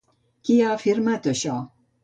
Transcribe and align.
Qui 0.49 0.55
ha 0.63 0.71
afirmat 0.77 1.31
això? 1.35 1.61